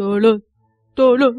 [0.00, 0.40] 得了，
[0.94, 1.30] 得了，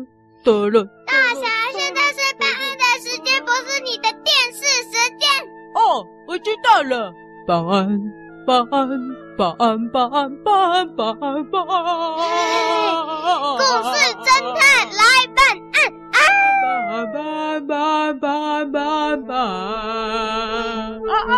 [0.43, 0.83] 得了。
[1.07, 5.27] 大侠，现在是办案的时间，不是你的电视时间。
[5.73, 7.11] 哦，我知道了，
[7.47, 7.99] 办案，
[8.45, 8.87] 办案，
[9.35, 11.79] 办案，办案，办案，办案，办案。
[13.57, 14.61] 故事侦探
[14.93, 15.01] 来
[15.35, 15.41] 办
[15.73, 15.81] 案
[16.13, 16.21] 啊！
[16.61, 19.41] 办案，办案，办案，办案，办案。
[21.09, 21.33] 啊啊！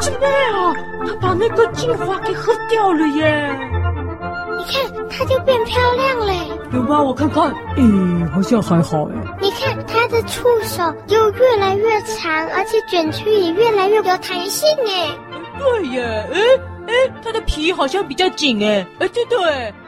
[0.00, 0.74] 真的啊，
[1.06, 3.79] 他把那个精华给喝掉了耶！
[4.60, 6.34] 你看，它就变漂亮嘞。
[6.72, 7.02] 有吗？
[7.02, 9.14] 我看看，诶，好像还好哎。
[9.40, 15.08] 你看它的触手又越来越长，而且卷曲也越来越有弹性哎。
[15.58, 16.40] 对耶，哎
[16.88, 16.92] 哎，
[17.24, 19.42] 它的皮好像比较紧哎，哎，对对，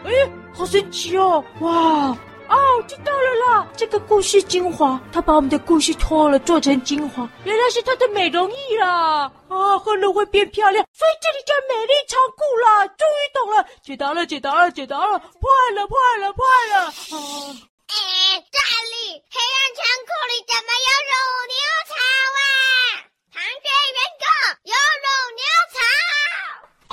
[0.05, 0.13] 哎，
[0.55, 2.17] 好神奇哦，哇！
[2.53, 3.67] 哦，知道了啦！
[3.75, 9.23] 这个故事精华，他把我们的故事脱了，做成精华，原来是他的美容液啦！
[9.49, 12.87] 啊，喝了会变漂亮，所以这里叫美丽仓库啦！
[12.89, 16.77] 终于懂了，解答了，解答了，解答了，破案了，破案了，破案了！
[16.85, 16.93] 啊！
[17.89, 17.95] 哎，
[18.53, 18.59] 这
[18.93, 21.13] 里黑暗仓库里怎么有乳
[21.49, 21.57] 牛
[21.89, 21.91] 草
[22.37, 22.41] 啊？
[23.33, 24.25] 唐娟员工
[24.69, 25.09] 有乳
[25.41, 25.81] 牛草！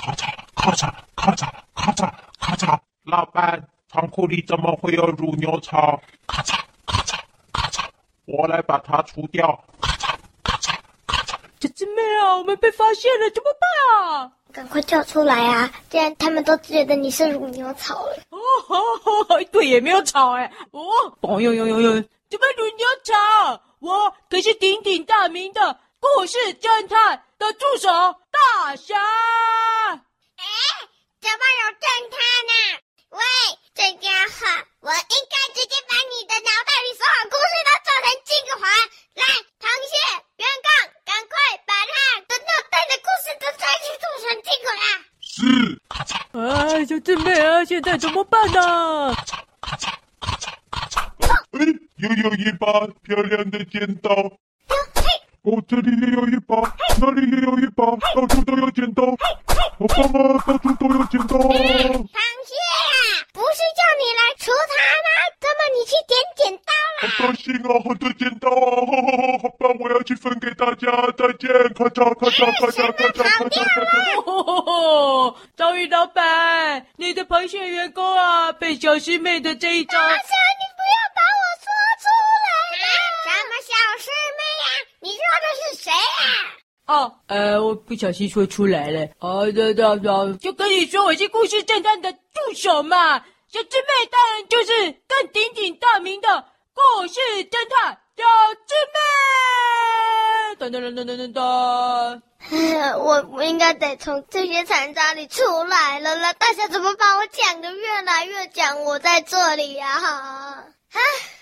[0.16, 0.24] 嚓
[0.56, 0.80] 咔嚓
[1.14, 2.00] 咔嚓咔嚓
[2.40, 3.69] 咔嚓，老板。
[4.10, 6.02] 仓库里怎么会有乳牛草？
[6.26, 7.16] 咔嚓咔嚓
[7.52, 7.84] 咔嚓，
[8.26, 9.46] 我来把它除掉！
[9.80, 10.74] 咔嚓咔嚓
[11.06, 11.36] 咔嚓。
[11.60, 14.32] 小狮妹啊，我们被发现了，怎么办啊？
[14.52, 15.70] 赶快跳出来啊！
[15.88, 18.16] 既然他们都觉得你是乳牛草了。
[18.30, 18.80] 哦，哦
[19.28, 20.52] 哦对，也没有草哎。
[20.72, 20.82] 哦，
[21.20, 21.92] 哦呦呦呦呦，
[22.28, 23.62] 怎么乳牛草？
[23.78, 27.88] 我可是鼎鼎大名的故事侦探的助手
[28.32, 28.96] 大侠。
[30.34, 30.44] 哎，
[31.20, 32.80] 怎么有侦探呢？
[33.10, 33.18] 喂，
[33.80, 34.44] 这家伙，
[34.80, 38.68] 我应该直接把你的脑袋里所有故事都做成精华。
[39.16, 39.24] 来，
[39.56, 39.96] 螃蟹、
[40.36, 40.68] 原告，
[41.08, 41.32] 赶快
[41.64, 44.68] 把他的脑袋的故事都再去做成精华。
[45.22, 46.20] 是，咔嚓。
[46.36, 49.14] 哎，小狮妹啊，现在怎么办呢？
[49.14, 49.88] 咔嚓咔嚓
[50.20, 51.00] 咔嚓咔嚓。
[51.52, 51.64] 哎，
[51.96, 54.10] 又有一把漂亮的剪刀。
[55.42, 59.04] 哦，这里也有一把，那里也有一把，到处都有剪刀。
[59.78, 61.38] 好棒啊，到处都有剪刀。
[72.30, 73.90] 咔嚓咔嚓咔嚓咔嚓咔嚓咔
[74.22, 75.34] 嚓！
[75.56, 79.98] 章鱼老板，你的螃蟹员工啊，被小师妹的这一招……
[79.98, 81.66] 大侠，你不要把我说
[81.98, 82.06] 出
[82.78, 82.86] 来！
[83.26, 84.06] 什么小师
[84.38, 84.64] 妹呀？
[85.00, 86.22] 你说的是谁啊？
[86.86, 89.08] 哦，呃，我不小心说出来了。
[89.18, 93.18] 哦，对对对，就跟你说我是故事侦探的助手嘛。
[93.48, 94.72] 小师妹当然就是
[95.08, 96.44] 更鼎鼎大名的。
[96.72, 97.20] 故事
[97.50, 98.22] 侦探小
[98.54, 98.98] 师妹，
[100.56, 102.22] 噔噔噔噔噔噔噔。
[102.98, 106.32] 我我应该得从这些残渣里出来了啦！
[106.32, 109.86] 大家怎么把我讲的越来越讲我在这里呀？
[110.00, 111.00] 哈，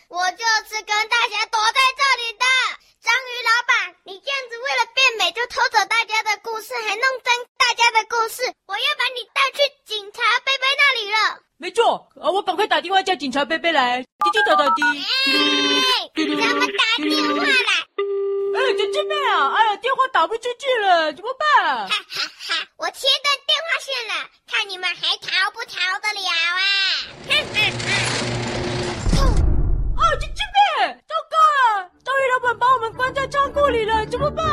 [0.08, 2.44] 我就是跟大侠躲在这里的。
[3.00, 11.40] 章鱼老板，你这样子为了变美就偷走大家的故事，还弄脏大家的故事，我要把你带去警察贝贝那里了。
[11.56, 14.02] 没错，啊，我赶快打电话叫警察贝贝来。
[14.02, 14.82] 滴滴答答滴。
[18.98, 19.06] 哎，怎么打电话来？
[19.06, 21.88] 哎，小狮妹啊，哎呀，电话打不出去了，怎么办？
[21.88, 24.14] 哈哈哈，我切断电话线了，
[24.50, 26.20] 看你们还逃不逃得了
[26.54, 26.62] 啊？
[29.97, 34.44] 啊， 这这边，糟糕了，章鱼老板把我们关在仓库里了，怎么办？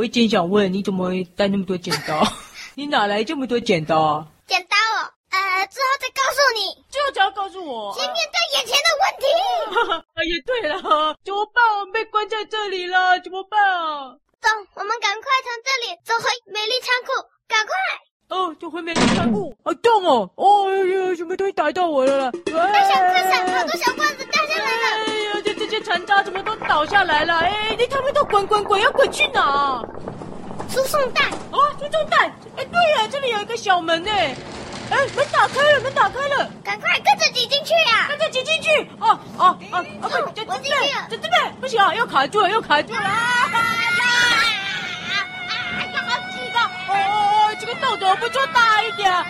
[0.00, 2.26] 我一直想问，你怎么带那么多剪刀？
[2.74, 4.26] 你哪来这么多剪刀啊？
[4.46, 6.72] 剪刀哦，呃，之后再告诉你。
[6.90, 7.92] 之后就要告诉我。
[7.92, 9.26] 先面对眼前的问题。
[9.92, 10.80] 啊，也对了，
[11.22, 11.62] 怎么办？
[11.80, 14.16] 我们被关在这里了，怎么办啊？
[14.40, 17.12] 走，我们赶快从这里走回美丽仓库，
[17.46, 17.74] 赶快。
[18.30, 19.54] 哦，走回美丽仓库。
[19.62, 20.30] 好痛哦！
[20.36, 22.32] 哦呦，什么东西打到我了啦？
[22.50, 22.54] 快
[22.88, 25.04] 闪，快闪，好多小罐子掉下来了。
[25.04, 25.39] 哎呀，
[25.90, 27.38] 残渣怎么都倒下来了？
[27.38, 29.82] 哎，你他们都滚滚滚，要滚去哪？
[30.68, 31.22] 输送带。
[31.50, 32.32] 哦，输送带。
[32.56, 34.08] 哎，对呀，这里有一个小门呢。
[34.08, 34.36] 哎，
[35.16, 36.48] 门打开了，门打开了。
[36.62, 38.06] 赶快跟着挤进去呀！
[38.08, 38.88] 跟着挤进去。
[39.00, 41.08] 哦哦哦，我进去了。
[41.10, 43.00] 这这边不行啊，要卡住了，要卡住了。
[43.00, 43.48] 啊
[47.58, 49.26] 这个豆豆不错，大一点啊！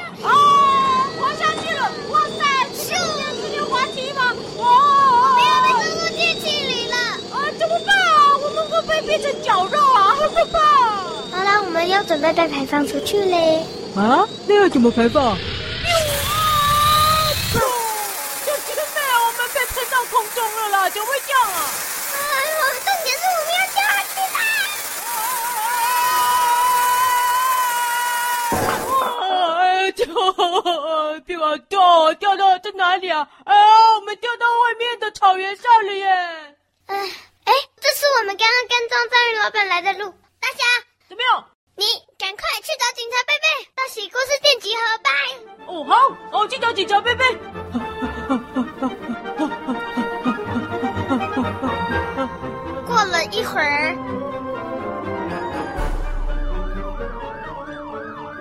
[9.50, 10.14] 绞肉啊？
[10.14, 10.58] 好可怕！
[11.37, 13.64] 好了，我们们要准备被排放出去嘞。
[13.97, 14.29] 啊？
[14.47, 15.37] 那要怎么排放？
[20.11, 21.58] 空中了啦，怎么会这样啊？
[22.12, 22.19] 哎
[22.50, 24.38] 呦，重点是我们要掉下去啦！
[29.23, 30.05] 哎，掉，
[31.26, 31.32] 掉，
[31.69, 33.26] 掉，掉到在哪里啊？
[33.44, 33.64] 哎呀，
[33.97, 36.50] 我们掉到外面的草原上了耶！
[38.21, 40.11] 我们刚刚跟踪章鱼老板来的路。
[40.41, 40.59] 大侠，
[41.09, 41.49] 怎么样？
[41.75, 41.87] 你
[42.19, 45.11] 赶快去找警察贝贝，到喜故事店集合吧。
[45.67, 47.25] 哦，好，我去找警察贝贝。
[52.87, 53.97] 过了一会儿，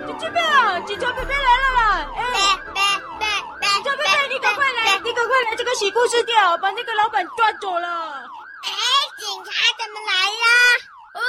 [0.06, 2.12] 警察贝贝，警察贝贝来了啦！
[2.18, 2.20] 哎，
[2.66, 2.80] 贝贝
[3.18, 3.24] 贝，
[3.72, 8.28] 警察贝贝，你赶快来，你赶快来这个喜故事店，把那个老板抓走了。
[8.62, 8.68] 哎，
[9.18, 9.50] 警察
[9.80, 10.44] 怎么来了？
[11.16, 11.22] 啊，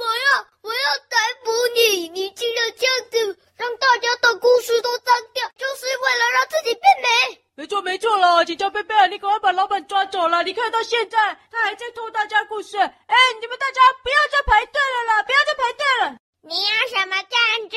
[0.00, 2.08] 我要我要逮捕你！
[2.08, 7.44] 你竟然这样子让大家的故事都脏掉，就是为了让自己变美。
[7.56, 10.42] 没错没错了，警察贝贝，你赶快把老板抓走了！
[10.44, 11.18] 你看到现在
[11.52, 16.16] 他还在偷大家故事，哎，你们大家不要再排队了啦，不要再排队了！
[16.40, 17.76] 你要什么证据？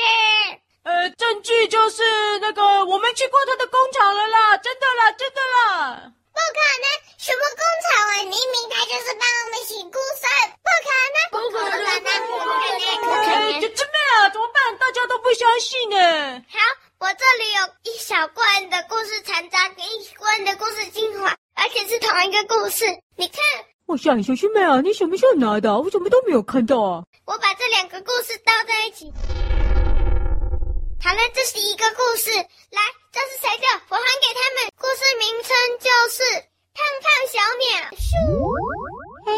[0.84, 2.02] 呃，证据就是
[2.38, 6.12] 那个我们去过他的工厂了啦，真的啦，真的啦！
[6.32, 6.86] 不可能，
[7.18, 8.16] 什么工厂啊？
[8.24, 10.24] 明明他就是帮我们洗故事，
[10.64, 13.26] 不可能，不可能，不可能，不可能！
[13.26, 14.30] 可能就真的啊？
[14.30, 14.78] 怎么办？
[14.78, 16.42] 大家都不相信呢。
[16.48, 16.58] 好。
[17.02, 22.86] 我这里有一小罐的故事残渣，跟一罐的故事精华，而且是同一个故事。
[23.16, 23.42] 你看，
[24.20, 25.78] 小师妹啊，你什么时候拿的？
[25.78, 27.04] 我怎么都没有看到啊？
[27.24, 29.06] 我把这两个故事倒在一起。
[30.98, 32.80] 好了，这是一个故事，来，
[33.14, 33.66] 这是谁的？
[33.90, 34.72] 我还给他们。
[34.74, 36.22] 故事名称就是
[36.74, 37.66] 《胖胖小鸟》。
[37.94, 38.10] 咻。
[39.24, 39.32] 哎，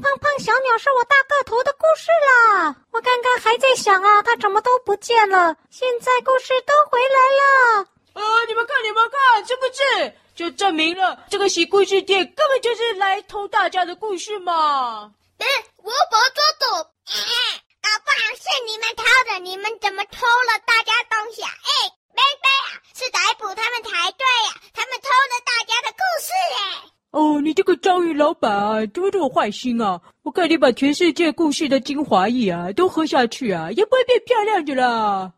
[0.00, 2.74] 胖胖小鸟是我大个头的故事啦！
[2.90, 5.54] 我刚刚还在想啊，它怎么都不见了？
[5.68, 7.86] 现在故事都回来了。
[8.14, 10.14] 啊，你们看，你们看，是不是？
[10.36, 15.10] 就证明了这个洗故事店根本就是来偷大家的故事嘛！
[15.38, 15.46] 嗯，
[15.82, 16.90] 我要把它抓走！
[17.08, 19.02] 哎，搞不好是你们偷
[19.32, 21.48] 的，你们怎么偷了大家东西啊？
[21.48, 26.90] 哎，贝贝啊，是逮捕他们才对呀，他们偷了大家的故事哎。
[27.12, 29.98] 哦，你这个章鱼老板啊，怎么这么坏心啊？
[30.22, 35.32] 我看你把全世界故事的精华液啊都喝下去啊，也不会变漂亮的啦。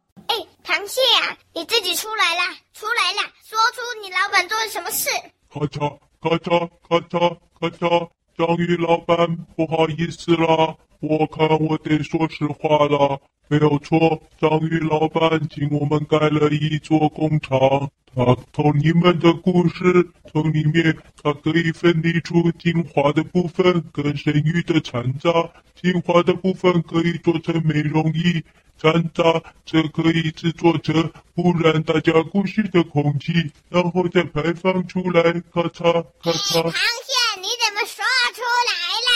[0.64, 5.08] 螃蟹啊，你自己出来啦，出来啦，说出你老板做了什么事。
[5.50, 17.90] 咔嚓咔嚓咔嚓咔嚓，章鱼老板，不好意思啦，我看我得说实话了，没有错，章鱼老板请我们盖了一座工厂。
[18.14, 25.30] 他偷你们的故事，从里面他可以分离出精华的部分跟剩余的残渣，
[25.74, 28.40] 精华的部分可以做成美容仪，
[28.76, 29.24] 残渣
[29.66, 33.32] 则可以制作成污染大家呼吸的空气，
[33.68, 36.62] 然后再排放出来，咔嚓咔嚓。
[36.62, 37.84] 螃蟹，你怎么
[38.32, 38.72] 出来
[39.06, 39.10] 啦？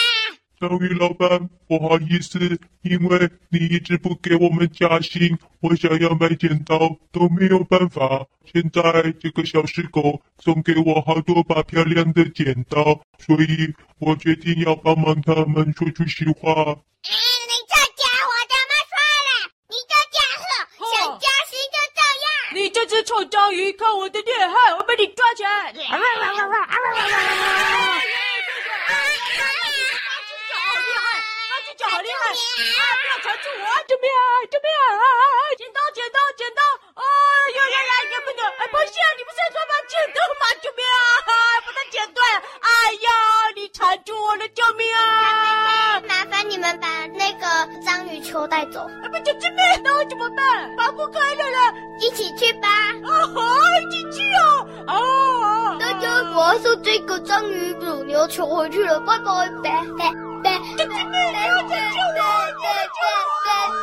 [0.60, 2.38] 章鱼老板，不好意思，
[2.82, 8.26] 因为你一直不给我们加薪，我想要买剪刀都没有办法。
[8.44, 8.80] 现在
[9.20, 16.52] 这个小石狗送给我好多把漂亮的剪刀，所以我决定要帮忙他们说出实话。
[16.52, 18.94] 哎，你这家伙怎么说
[19.26, 19.50] 了？
[19.68, 20.42] 你这家伙
[20.94, 22.54] 想加薪就这样？
[22.54, 25.72] 你这只臭章鱼，看我的厉害，我把你抓起来！
[31.80, 32.30] 好厉害！
[32.30, 32.80] 啊！
[33.00, 33.66] 不要缠住我！
[33.88, 34.22] 救命啊！
[34.50, 34.92] 救命啊！
[35.56, 36.60] 剪刀，剪刀，剪刀！
[37.00, 37.02] 啊！
[37.02, 37.92] 呀呀呀！
[38.12, 38.44] 也不能！
[38.44, 40.42] 哎，螃蟹，你不是说把剪刀吗？
[40.62, 40.98] 救命啊！
[41.64, 42.20] 把它剪断！
[42.60, 43.08] 哎呀，
[43.56, 44.48] 你缠住我了！
[44.48, 46.00] 救命啊！
[46.08, 47.46] 麻烦你们把那个
[47.84, 48.86] 章鱼球带走。
[49.02, 49.82] 哎，不，救命！
[49.82, 50.76] 那我怎么办？
[50.76, 51.74] 拔不开了啦！
[52.00, 52.68] 一起去吧！
[52.68, 53.40] 啊哈！
[53.80, 54.94] 一起去啊！
[54.94, 55.76] 啊！
[55.80, 59.48] 大家，我要送这个章鱼乳牛球回去了，拜拜！
[59.62, 60.21] 拜拜。
[60.76, 60.96] 救命！
[61.02, 62.20] 不要再救我！
[62.58, 62.64] 救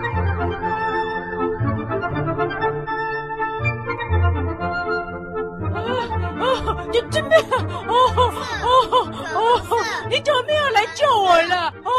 [10.08, 11.74] 你怎么没有来救我了？
[11.84, 11.90] 哦，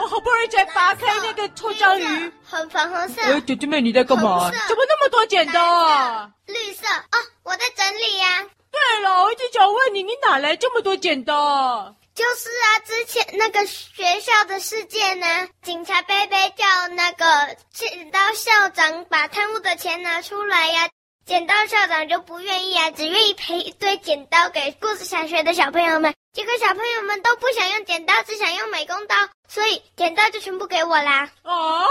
[0.00, 3.20] 我好不容易才拔开那个臭章鱼，很粉红色。
[3.22, 4.50] 哎，姐姐妹，你在干嘛？
[4.50, 6.30] 怎么那么多剪刀啊？
[6.46, 8.46] 绿色啊，我在整理呀。
[8.92, 11.94] 对了，我一直想问你，你哪来这么多剪刀？
[12.14, 20.90] 就是啊，之前那个学校的事件呢，警察贝贝叫那个剪刀校长把贪污的钱拿出来呀，
[21.24, 26.12] 剪刀校长就不愿意啊，只愿意赔一堆剪刀给故事小学的小朋友们。
[26.34, 29.14] 结果小朋友们都不想用剪刀，只想用美工刀，
[29.48, 31.30] 所以剪刀就全部给我啦。
[31.42, 31.84] 啊，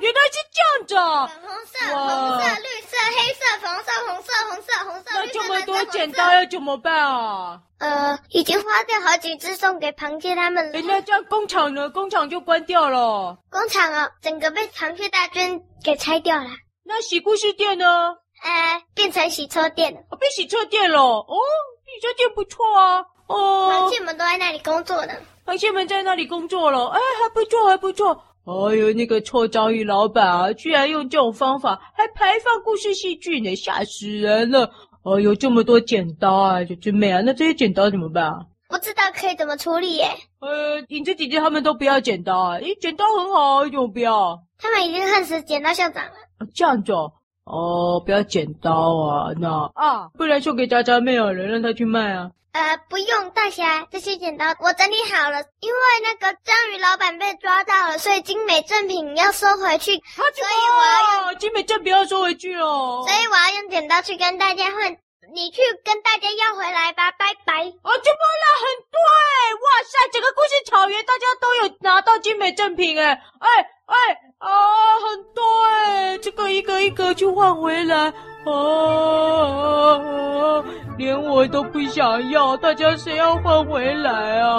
[0.00, 1.26] 原来是这样子啊！
[1.26, 5.04] 粉红色、红色、绿色、黑色、粉红色、红色、红色、红色。
[5.14, 7.60] 那这么多剪刀要怎么办啊？
[7.78, 10.80] 呃，已经花掉好几只送给螃蟹他们了。
[10.82, 11.90] 那这样工厂呢？
[11.90, 13.36] 工厂就关掉了。
[13.50, 16.48] 工厂啊，整个被螃蟹大军给拆掉了。
[16.84, 17.86] 那洗故事店呢？
[18.42, 20.00] 呃，变成洗车店了。
[20.10, 21.00] 哦，变洗车店了。
[21.00, 21.36] 哦，
[21.84, 23.04] 洗车店不错啊。
[23.28, 25.12] 哦，螃蟹们都在那里工作呢。
[25.44, 28.22] 螃蟹们在那里工作了，哎，还不错，还不错。
[28.46, 34.70] 哎呦，那个臭章鱼老板啊，居然用这种方法还排放故事戏剧呢，吓死人了。
[35.02, 37.20] 哎呦，这么多剪刀啊，姐姐妹啊。
[37.24, 38.46] 那这些剪刀怎么办啊？
[38.68, 40.06] 不知道可以怎么处理耶。
[40.38, 44.40] 呃，影子姐姐他们都不要剪刀啊，诶，剪刀很好，为什么不要？
[44.58, 46.12] 他们已经恨死剪刀校长了。
[46.54, 47.12] 这样子哦。
[47.46, 48.72] 哦，不要剪刀
[49.06, 49.30] 啊！
[49.38, 52.32] 那啊，不然送给渣渣妹好了，让她去卖啊。
[52.50, 55.44] 呃，不用，大侠，这些剪刀我整理好了。
[55.60, 59.94] 因为那个章鱼老板被抓到了，所以精美正品要收回去。
[59.94, 63.04] 啊、所以我要用精美正品要收回去哦。
[63.06, 64.96] 所以我要用剪刀去跟大家换，
[65.32, 67.52] 你去跟大家要回来吧，拜拜。
[67.62, 68.46] 啊，这么了？
[68.58, 68.98] 很对，
[69.54, 73.48] 哇塞，整个故事草原大家都有拿到精美正品哎，哎
[73.86, 74.22] 哎。
[74.38, 74.48] 啊，
[75.00, 78.12] 很多哎，这个一个一个去换回来，
[78.44, 78.52] 啊，
[80.98, 84.50] 连我都不想要，大家谁要换回来啊？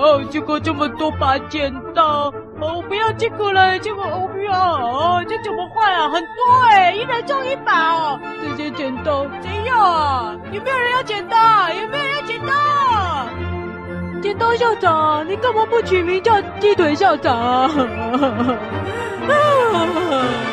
[0.00, 6.08] 啊，结果这么多把剪刀，我不要这个了，这个我不要，啊，这怎么换啊？
[6.08, 10.34] 很多哎，一人中一把哦，这些剪刀谁要啊？
[10.52, 11.36] 有没有人要剪刀？
[11.68, 12.54] 有没有人要剪刀？
[14.26, 17.32] 剪刀校长你干嘛不取名叫鸡腿校长？
[19.28, 20.42] 啊